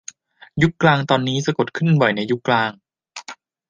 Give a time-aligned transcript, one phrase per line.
[0.61, 2.71] ยุคกลางตอนนี้สะกดบ่อยขึ้นในยุคกลาง